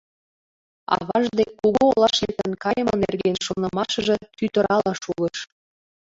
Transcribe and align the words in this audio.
Аваж 0.95 1.25
дек 1.37 1.49
кугу 1.61 1.83
олаш 1.93 2.15
лектын 2.23 2.51
кайыме 2.63 2.93
нерген 3.03 3.35
шонымашыже 3.45 4.17
тӱтырала 4.37 4.93
шулыш. 5.01 5.37